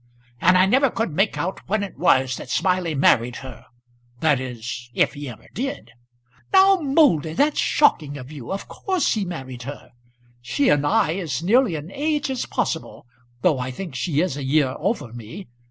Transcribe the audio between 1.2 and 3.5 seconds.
out when it was that Smiley married